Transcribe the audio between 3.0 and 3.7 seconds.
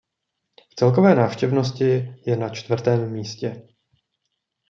místě.